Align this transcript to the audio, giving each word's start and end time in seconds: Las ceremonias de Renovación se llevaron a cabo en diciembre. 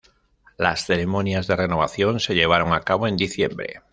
Las 0.57 0.87
ceremonias 0.87 1.45
de 1.45 1.55
Renovación 1.55 2.19
se 2.19 2.33
llevaron 2.33 2.73
a 2.73 2.81
cabo 2.81 3.05
en 3.05 3.17
diciembre. 3.17 3.83